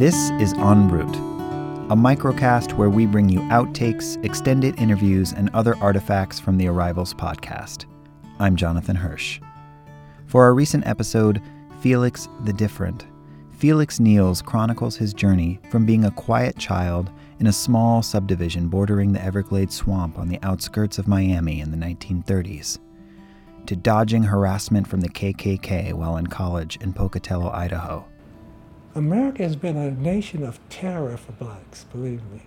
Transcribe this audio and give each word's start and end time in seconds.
This 0.00 0.30
is 0.40 0.54
En 0.54 0.88
route, 0.88 1.14
a 1.90 1.94
microcast 1.94 2.72
where 2.72 2.88
we 2.88 3.04
bring 3.04 3.28
you 3.28 3.40
outtakes, 3.50 4.16
extended 4.24 4.80
interviews, 4.80 5.34
and 5.34 5.50
other 5.50 5.76
artifacts 5.76 6.40
from 6.40 6.56
the 6.56 6.68
Arrivals 6.68 7.12
podcast. 7.12 7.84
I'm 8.38 8.56
Jonathan 8.56 8.96
Hirsch. 8.96 9.42
For 10.24 10.42
our 10.42 10.54
recent 10.54 10.86
episode, 10.86 11.42
Felix 11.82 12.30
the 12.44 12.52
Different, 12.54 13.08
Felix 13.50 13.98
Neals 13.98 14.42
chronicles 14.42 14.96
his 14.96 15.12
journey 15.12 15.60
from 15.70 15.84
being 15.84 16.06
a 16.06 16.12
quiet 16.12 16.56
child 16.56 17.10
in 17.38 17.48
a 17.48 17.52
small 17.52 18.00
subdivision 18.00 18.68
bordering 18.68 19.12
the 19.12 19.22
Everglades 19.22 19.74
swamp 19.74 20.18
on 20.18 20.28
the 20.28 20.42
outskirts 20.42 20.96
of 20.96 21.08
Miami 21.08 21.60
in 21.60 21.70
the 21.70 21.76
1930s, 21.76 22.78
to 23.66 23.76
dodging 23.76 24.22
harassment 24.22 24.88
from 24.88 25.02
the 25.02 25.10
KKK 25.10 25.92
while 25.92 26.16
in 26.16 26.26
college 26.26 26.78
in 26.80 26.94
Pocatello, 26.94 27.50
Idaho. 27.50 28.09
America 28.94 29.44
has 29.44 29.54
been 29.54 29.76
a 29.76 29.92
nation 29.92 30.42
of 30.42 30.58
terror 30.68 31.16
for 31.16 31.32
blacks, 31.32 31.84
believe 31.84 32.22
me. 32.32 32.42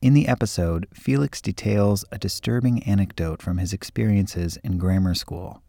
In 0.00 0.14
the 0.14 0.28
episode, 0.28 0.86
Felix 0.94 1.40
details 1.40 2.04
a 2.12 2.18
disturbing 2.18 2.82
anecdote 2.84 3.42
from 3.42 3.58
his 3.58 3.72
experiences 3.72 4.56
in 4.62 4.78
grammar 4.78 5.14
school. 5.14 5.62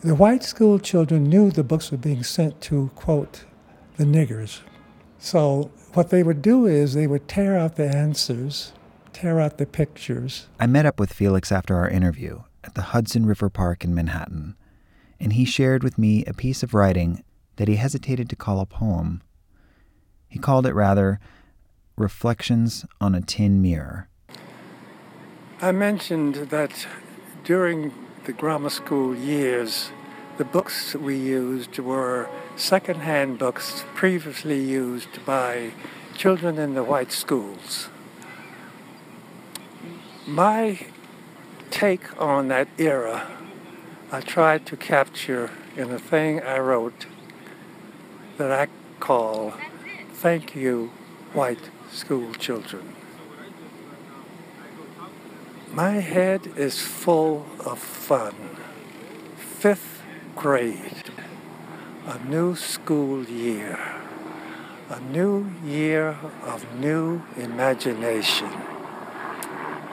The 0.00 0.14
white 0.14 0.42
school 0.42 0.78
children 0.78 1.24
knew 1.24 1.50
the 1.50 1.62
books 1.62 1.90
were 1.90 1.96
being 1.96 2.22
sent 2.24 2.60
to, 2.62 2.90
quote, 2.96 3.44
the 3.96 4.04
niggers. 4.04 4.60
So 5.18 5.70
what 5.92 6.10
they 6.10 6.22
would 6.22 6.42
do 6.42 6.66
is 6.66 6.94
they 6.94 7.06
would 7.06 7.28
tear 7.28 7.56
out 7.56 7.76
the 7.76 7.88
answers, 7.88 8.72
tear 9.12 9.38
out 9.38 9.58
the 9.58 9.66
pictures. 9.66 10.48
I 10.58 10.66
met 10.66 10.86
up 10.86 10.98
with 10.98 11.12
Felix 11.12 11.52
after 11.52 11.76
our 11.76 11.88
interview 11.88 12.42
at 12.64 12.74
the 12.74 12.82
Hudson 12.82 13.26
River 13.26 13.48
Park 13.48 13.84
in 13.84 13.94
Manhattan, 13.94 14.56
and 15.20 15.34
he 15.34 15.44
shared 15.44 15.84
with 15.84 15.98
me 15.98 16.24
a 16.24 16.34
piece 16.34 16.62
of 16.62 16.74
writing 16.74 17.22
that 17.60 17.68
he 17.68 17.76
hesitated 17.76 18.26
to 18.30 18.34
call 18.34 18.58
a 18.58 18.64
poem. 18.64 19.20
He 20.28 20.38
called 20.38 20.64
it 20.64 20.72
rather 20.72 21.20
Reflections 21.94 22.86
on 23.02 23.14
a 23.14 23.20
Tin 23.20 23.60
Mirror. 23.60 24.08
I 25.60 25.70
mentioned 25.70 26.36
that 26.48 26.86
during 27.44 27.92
the 28.24 28.32
grammar 28.32 28.70
school 28.70 29.14
years, 29.14 29.90
the 30.38 30.44
books 30.46 30.94
we 30.94 31.18
used 31.18 31.78
were 31.78 32.30
secondhand 32.56 33.38
books 33.38 33.84
previously 33.94 34.58
used 34.58 35.22
by 35.26 35.72
children 36.16 36.56
in 36.56 36.72
the 36.72 36.82
white 36.82 37.12
schools. 37.12 37.90
My 40.26 40.86
take 41.70 42.18
on 42.18 42.48
that 42.48 42.68
era, 42.78 43.30
I 44.10 44.22
tried 44.22 44.64
to 44.64 44.78
capture 44.78 45.50
in 45.76 45.90
a 45.90 45.98
thing 45.98 46.40
I 46.40 46.58
wrote 46.58 47.04
that 48.38 48.50
I 48.50 48.68
call 48.98 49.54
Thank 50.12 50.54
You, 50.54 50.90
White 51.32 51.70
School 51.90 52.32
Children. 52.34 52.94
My 55.72 56.00
head 56.00 56.48
is 56.56 56.80
full 56.80 57.46
of 57.64 57.78
fun. 57.78 58.34
Fifth 59.36 60.02
grade, 60.34 61.10
a 62.06 62.18
new 62.28 62.56
school 62.56 63.24
year, 63.24 63.78
a 64.88 65.00
new 65.00 65.50
year 65.64 66.18
of 66.42 66.66
new 66.78 67.22
imagination. 67.36 68.50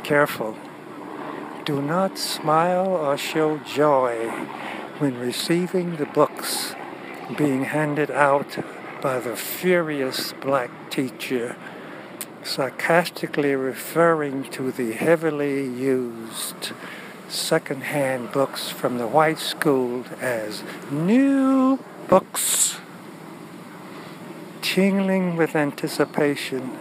Careful, 0.04 0.58
do 1.66 1.82
not 1.82 2.18
smile 2.18 2.88
or 2.88 3.18
show 3.18 3.58
joy 3.60 4.30
when 5.00 5.20
receiving 5.20 5.98
the 5.98 6.06
books 6.06 6.74
being 7.36 7.66
handed 7.66 8.10
out 8.12 8.58
by 9.02 9.20
the 9.20 9.36
furious 9.36 10.34
black 10.34 10.70
teacher 10.90 11.56
sarcastically 12.44 13.56
referring 13.56 14.44
to 14.44 14.72
the 14.72 14.94
heavily 14.94 15.66
used 15.66 16.72
second-hand 17.28 18.32
books 18.32 18.70
from 18.70 18.98
the 18.98 19.08
white 19.08 19.38
school 19.38 20.06
as 20.22 20.64
new 20.90 21.78
books. 22.08 22.78
Tingling 24.62 25.36
with 25.36 25.56
anticipation, 25.56 26.78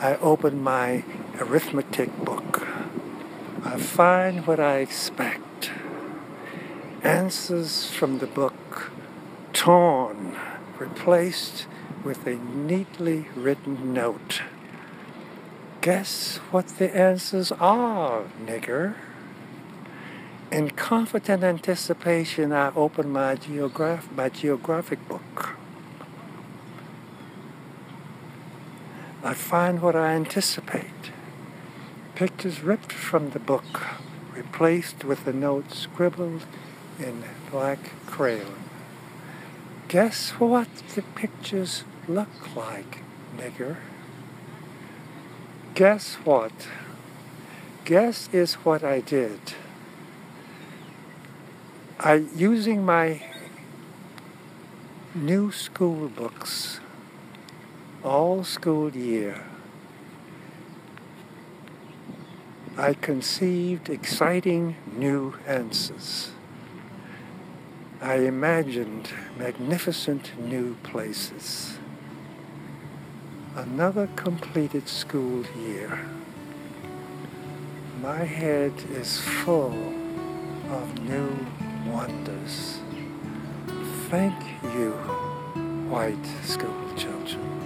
I 0.00 0.16
open 0.16 0.62
my 0.62 1.04
arithmetic 1.38 2.16
book. 2.24 2.66
I 3.64 3.76
find 3.76 4.46
what 4.46 4.58
I 4.58 4.78
expect. 4.78 5.70
Answers 7.02 7.90
from 7.90 8.18
the 8.18 8.26
book 8.26 8.90
torn, 9.66 10.36
replaced 10.78 11.66
with 12.04 12.24
a 12.24 12.36
neatly 12.36 13.26
written 13.34 13.92
note. 13.92 14.42
Guess 15.80 16.36
what 16.52 16.68
the 16.78 16.96
answers 16.96 17.50
are, 17.50 18.22
nigger? 18.40 18.94
In 20.52 20.70
confident 20.70 21.42
anticipation, 21.42 22.52
I 22.52 22.72
open 22.76 23.10
my, 23.10 23.34
geograph- 23.34 24.08
my 24.12 24.28
geographic 24.28 25.00
book. 25.08 25.56
I 29.24 29.34
find 29.34 29.82
what 29.82 29.96
I 29.96 30.12
anticipate. 30.12 31.10
Pictures 32.14 32.62
ripped 32.62 32.92
from 32.92 33.30
the 33.30 33.40
book, 33.40 33.82
replaced 34.32 35.02
with 35.02 35.26
a 35.26 35.32
note 35.32 35.72
scribbled 35.72 36.46
in 37.00 37.24
black 37.50 37.80
crayon. 38.06 38.65
Guess 39.88 40.30
what 40.40 40.66
the 40.96 41.02
pictures 41.02 41.84
look 42.08 42.56
like, 42.56 43.02
nigger? 43.36 43.76
Guess 45.74 46.14
what? 46.24 46.52
Guess 47.84 48.28
is 48.32 48.54
what 48.54 48.82
I 48.82 49.00
did. 49.00 49.38
I 52.00 52.24
using 52.34 52.84
my 52.84 53.22
new 55.14 55.52
school 55.52 56.08
books 56.08 56.80
all 58.02 58.42
school 58.42 58.90
year. 58.90 59.44
I 62.76 62.92
conceived 62.94 63.88
exciting 63.88 64.74
new 64.96 65.34
answers. 65.46 66.35
I 68.00 68.16
imagined 68.16 69.10
magnificent 69.38 70.38
new 70.38 70.74
places 70.82 71.78
another 73.56 74.06
completed 74.16 74.86
school 74.86 75.42
year. 75.58 75.98
My 78.02 78.22
head 78.24 78.72
is 78.90 79.18
full 79.18 79.94
of 80.70 81.02
new 81.02 81.46
wonders. 81.86 82.80
Thank 84.10 84.38
you, 84.74 84.90
white 85.88 86.26
school 86.44 86.94
children. 86.96 87.65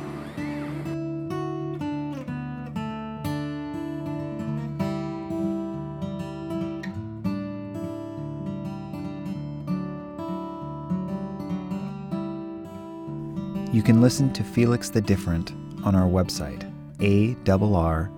You 13.73 13.83
can 13.85 14.01
listen 14.01 14.33
to 14.33 14.43
Felix 14.43 14.91
the 14.91 15.01
Different 15.01 15.53
on 15.85 15.95
our 15.95 16.09
website, 16.09 16.69
arrvls.com. 16.99 18.11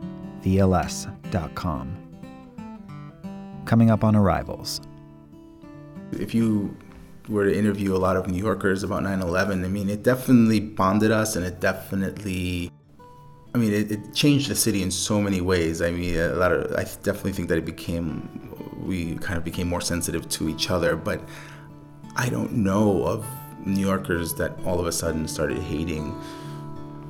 Coming 3.66 3.90
up 3.90 4.02
on 4.02 4.16
Arrivals. 4.16 4.80
If 6.12 6.34
you 6.34 6.74
were 7.28 7.44
to 7.44 7.54
interview 7.54 7.94
a 7.94 7.98
lot 7.98 8.16
of 8.16 8.28
New 8.28 8.38
Yorkers 8.38 8.82
about 8.82 9.02
9 9.02 9.20
11, 9.20 9.62
I 9.62 9.68
mean, 9.68 9.90
it 9.90 10.02
definitely 10.02 10.58
bonded 10.60 11.10
us 11.10 11.36
and 11.36 11.44
it 11.44 11.60
definitely. 11.60 12.70
I 13.54 13.58
mean, 13.58 13.74
it, 13.74 13.92
it, 13.92 14.14
changed 14.14 14.48
the 14.48 14.56
city 14.56 14.80
in 14.82 14.90
so 14.90 15.20
many 15.20 15.42
ways. 15.42 15.82
I 15.82 15.90
mean, 15.90 16.16
a 16.16 16.28
lot 16.28 16.52
of. 16.52 16.72
I 16.72 16.84
definitely 16.84 17.32
think 17.32 17.50
that 17.50 17.58
it 17.58 17.66
became. 17.66 18.48
We 18.82 19.16
kind 19.16 19.36
of 19.36 19.44
became 19.44 19.68
more 19.68 19.82
sensitive 19.82 20.30
to 20.30 20.48
each 20.48 20.70
other, 20.70 20.96
but 20.96 21.20
I 22.16 22.30
don't 22.30 22.52
know 22.52 23.04
of 23.04 23.26
New 23.64 23.80
Yorkers 23.80 24.34
that 24.34 24.52
all 24.64 24.80
of 24.80 24.86
a 24.86 24.92
sudden 24.92 25.28
started 25.28 25.58
hating 25.58 26.18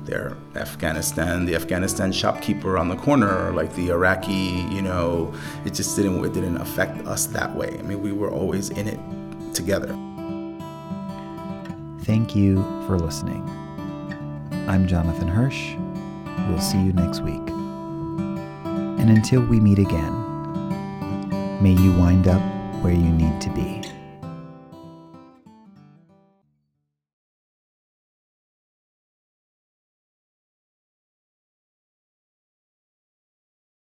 their 0.05 0.35
Afghanistan, 0.55 1.45
the 1.45 1.55
Afghanistan 1.55 2.11
shopkeeper 2.11 2.77
on 2.77 2.89
the 2.89 2.95
corner, 2.95 3.47
or 3.47 3.51
like 3.53 3.73
the 3.75 3.89
Iraqi, 3.89 4.65
you 4.69 4.81
know, 4.81 5.33
it 5.65 5.73
just 5.73 5.95
didn't 5.95 6.23
it 6.23 6.33
didn't 6.33 6.57
affect 6.57 7.05
us 7.07 7.25
that 7.27 7.55
way. 7.55 7.77
I 7.79 7.81
mean, 7.83 8.01
we 8.01 8.11
were 8.11 8.29
always 8.29 8.69
in 8.69 8.87
it 8.87 8.99
together. 9.53 9.97
Thank 12.01 12.35
you 12.35 12.61
for 12.85 12.99
listening. 12.99 13.43
I'm 14.67 14.87
Jonathan 14.87 15.27
Hirsch. 15.27 15.75
We'll 16.49 16.59
see 16.59 16.81
you 16.81 16.93
next 16.93 17.21
week. 17.21 17.41
And 18.99 19.09
until 19.09 19.41
we 19.41 19.59
meet 19.59 19.79
again, 19.79 20.13
may 21.61 21.71
you 21.71 21.91
wind 21.93 22.27
up 22.27 22.41
where 22.83 22.93
you 22.93 23.09
need 23.09 23.39
to 23.41 23.49
be. 23.51 23.82